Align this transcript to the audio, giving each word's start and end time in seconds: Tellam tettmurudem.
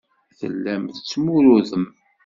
Tellam 0.39 0.83
tettmurudem. 0.95 1.85